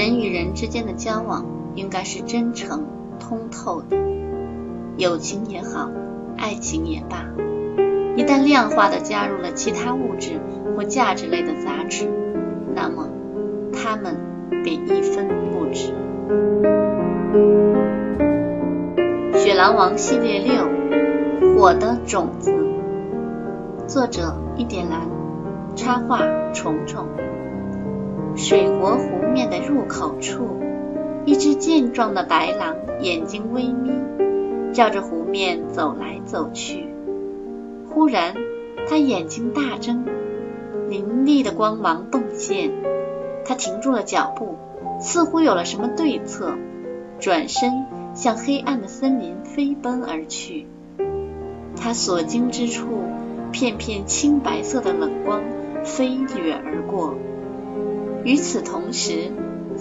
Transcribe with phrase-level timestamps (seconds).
[0.00, 2.86] 人与人之间的交往应该是真诚、
[3.18, 3.98] 通透的，
[4.96, 5.90] 友情也好，
[6.38, 7.26] 爱情也罢，
[8.16, 10.40] 一旦量化的加入了其他物质
[10.74, 12.08] 或价值类的杂质，
[12.74, 13.10] 那么
[13.74, 14.16] 它们
[14.64, 15.92] 便一分不值。
[19.36, 20.64] 《雪狼王》系列六，
[21.58, 22.50] 《火的种子》，
[23.86, 25.02] 作者：一点蓝，
[25.76, 26.20] 插画：
[26.54, 27.04] 虫虫。
[28.36, 30.46] 水国湖面的入口处，
[31.24, 33.92] 一只健壮的白狼，眼睛微眯，
[34.72, 36.86] 绕着湖面走来走去。
[37.88, 38.34] 忽然，
[38.88, 40.04] 它眼睛大睁，
[40.88, 42.70] 凌厉的光芒迸现。
[43.44, 44.56] 它停住了脚步，
[45.00, 46.52] 似乎有了什么对策，
[47.18, 50.66] 转身向黑暗的森林飞奔而去。
[51.76, 52.86] 它所经之处，
[53.50, 55.42] 片片青白色的冷光
[55.84, 57.14] 飞掠而过。
[58.24, 59.32] 与此同时，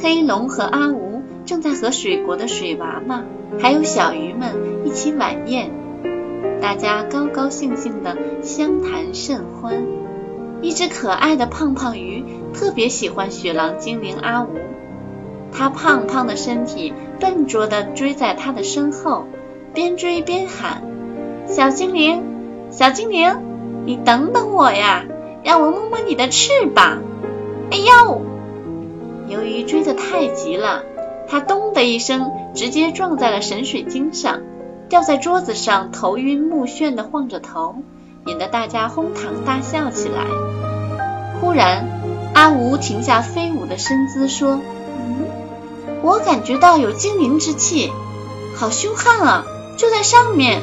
[0.00, 3.24] 黑龙和阿吴正在和水国的水娃娃
[3.58, 5.70] 还有小鱼们一起晚宴，
[6.60, 9.84] 大家高高兴兴的相谈甚欢。
[10.60, 14.48] 一只可爱的胖胖鱼特别喜欢雪狼精灵阿吴，
[15.52, 19.24] 它胖胖的身体笨拙的追在它的身后，
[19.72, 20.82] 边追边喊
[21.46, 22.22] ：“小精灵，
[22.70, 23.36] 小精灵，
[23.84, 25.04] 你等等我呀，
[25.44, 27.02] 让我摸摸你的翅膀。”
[27.70, 28.22] 哎呦！
[29.28, 30.82] 由于追得太急了，
[31.28, 34.40] 他咚的一声直接撞在了神水晶上，
[34.88, 37.76] 掉在桌子上，头晕目眩的晃着头，
[38.26, 40.24] 引得大家哄堂大笑起来。
[41.40, 41.86] 忽然，
[42.34, 44.60] 阿吴停下飞舞的身姿，说
[44.96, 45.26] ：“嗯，
[46.02, 47.92] 我感觉到有精灵之气，
[48.56, 49.44] 好凶悍啊！
[49.76, 50.62] 就在上面。”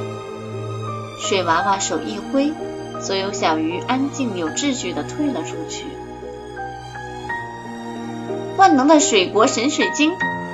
[1.22, 2.52] 水娃娃手一挥，
[3.00, 5.86] 所有小鱼安静有秩序的退了出去。
[8.66, 10.14] 万能的水国神水晶，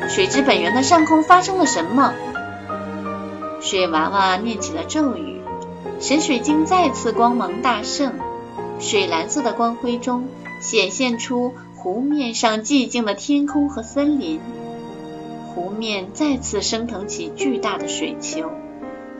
[0.09, 2.13] 水之本源的上空发生了什么？
[3.61, 5.39] 水娃娃念起了咒语，
[6.01, 8.15] 神水晶再次光芒大盛，
[8.81, 10.27] 水蓝色的光辉中
[10.59, 14.41] 显现出湖面上寂静的天空和森林。
[15.55, 18.51] 湖面再次升腾起巨大的水球，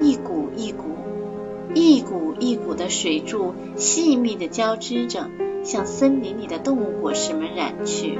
[0.02, 0.84] 一股一股、
[1.74, 5.30] 一股一股的水柱细密的交织着，
[5.64, 8.20] 向森林里的动物果实们染去。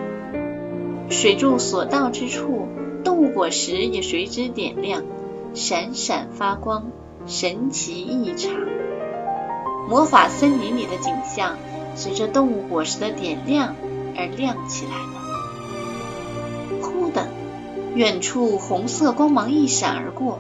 [1.12, 2.68] 水柱所到之处，
[3.04, 5.04] 动物果实也随之点亮，
[5.54, 6.86] 闪闪发光，
[7.28, 8.54] 神奇异常。
[9.90, 11.58] 魔法森林里的景象
[11.96, 13.76] 随着动物果实的点亮
[14.16, 16.80] 而亮起来了。
[16.82, 17.28] 忽的，
[17.94, 20.40] 远处红色光芒一闪而过，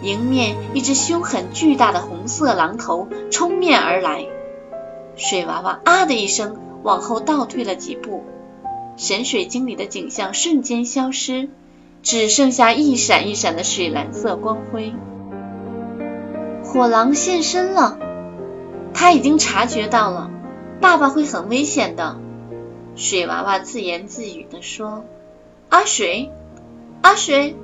[0.00, 4.26] 迎面一只凶狠巨大的红色狼头冲面而来。
[5.16, 8.22] 水娃娃啊的一声，往后倒退了几步。
[8.96, 11.50] 神水晶里的景象瞬间消失，
[12.02, 14.94] 只剩下一闪一闪的水蓝色光辉。
[16.64, 17.98] 火狼现身了，
[18.94, 20.30] 他已经察觉到了，
[20.80, 22.16] 爸爸会很危险的。
[22.94, 25.04] 水娃娃自言自语地说
[25.68, 26.30] ：“阿水，
[27.02, 27.54] 阿水，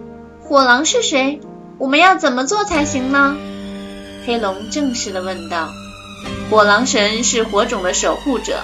[0.42, 1.40] 火狼是谁？
[1.78, 3.38] 我们要怎么做才行呢？”
[4.26, 5.70] 黑龙正式地问道
[6.50, 8.60] ：“火狼神是火种的守护者，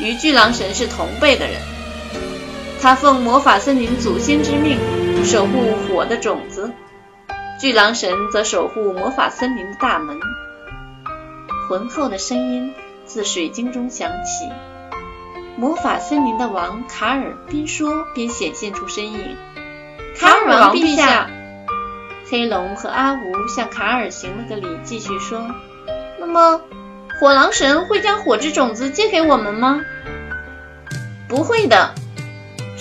[0.00, 1.60] 与巨狼神是同辈的人。”
[2.80, 4.78] 他奉魔法森林祖先之命
[5.24, 6.72] 守护火的种子，
[7.60, 10.18] 巨狼神则守护魔法森林的大门。
[11.68, 12.72] 浑厚的声音
[13.04, 14.48] 自水晶中响起。
[15.56, 19.36] 魔法森林的王卡尔边说边显现出身影。
[20.16, 21.28] 卡尔王陛下，
[22.30, 25.50] 黑龙和阿吴向卡尔行了个礼，继续说
[26.20, 26.60] ：“那么，
[27.20, 29.80] 火狼神会将火之种子借给我们吗
[31.28, 31.92] ？”“不会的。”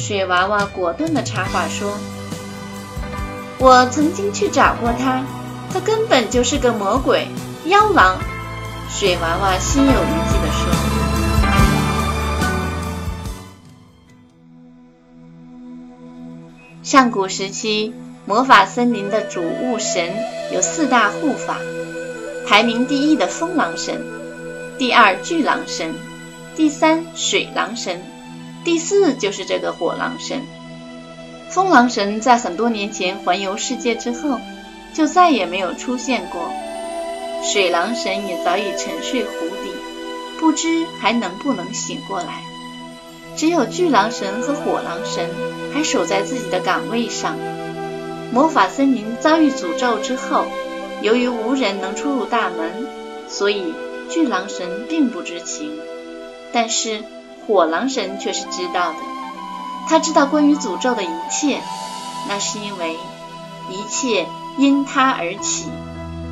[0.07, 1.97] 水娃娃果断的插话说
[3.59, 5.21] ：“我曾经去找过他，
[5.69, 7.27] 他根本就是个魔鬼
[7.65, 8.17] 妖狼。”
[8.89, 9.93] 水娃娃心有余
[10.29, 10.71] 悸的说
[16.83, 17.93] ：“上古时期，
[18.25, 20.15] 魔法森林的主物神
[20.53, 21.57] 有四大护法，
[22.47, 24.01] 排名第一的风狼神，
[24.77, 25.93] 第二巨狼神，
[26.55, 28.01] 第三水狼神。”
[28.67, 30.41] 第四就是这个火狼神，
[31.49, 34.41] 风狼神在很多年前环游世界之后，
[34.93, 36.51] 就再也没有出现过。
[37.41, 39.71] 水狼神也早已沉睡湖底，
[40.37, 42.43] 不知还能不能醒过来。
[43.37, 45.29] 只有巨狼神和火狼神
[45.73, 47.37] 还守在自己的岗位上。
[48.33, 50.45] 魔法森林遭遇诅咒之后，
[51.01, 52.85] 由于无人能出入大门，
[53.29, 53.73] 所以
[54.09, 55.71] 巨狼神并不知情。
[56.51, 57.05] 但是。
[57.47, 58.97] 火狼神却是知道的，
[59.87, 61.59] 他知道关于诅咒的一切，
[62.27, 62.97] 那是因为
[63.69, 64.25] 一切
[64.57, 65.69] 因他而起，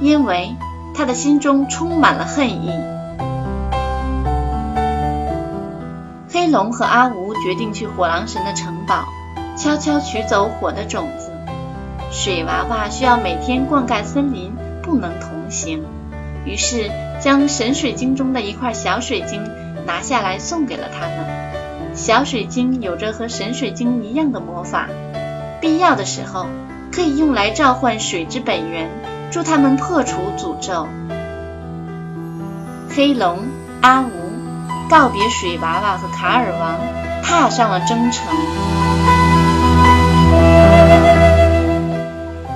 [0.01, 0.55] 因为
[0.93, 2.69] 他的心中充满了恨意。
[6.29, 9.05] 黑龙和阿吴决定去火狼神的城堡，
[9.57, 11.31] 悄悄取走火的种子。
[12.11, 14.53] 水娃娃需要每天灌溉森林，
[14.83, 15.85] 不能同行，
[16.45, 16.91] 于是
[17.21, 19.41] 将神水晶中的一块小水晶
[19.85, 21.95] 拿下来送给了他们。
[21.95, 24.89] 小水晶有着和神水晶一样的魔法，
[25.61, 26.47] 必要的时候
[26.91, 28.89] 可以用来召唤水之本源，
[29.31, 30.87] 助他们破除诅咒。
[32.89, 33.39] 黑龙
[33.81, 36.79] 阿吴告别水娃娃和卡尔王，
[37.23, 38.27] 踏上了征程。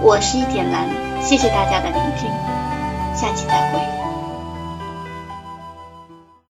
[0.02, 0.88] 我是一点蓝，
[1.22, 2.30] 谢谢大家的聆听，
[3.16, 3.99] 下期再会。